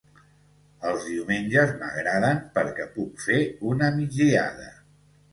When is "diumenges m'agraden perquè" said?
1.09-2.87